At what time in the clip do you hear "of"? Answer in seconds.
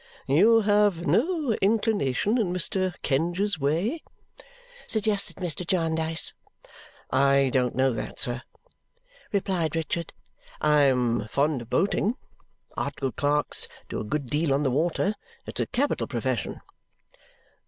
11.61-11.69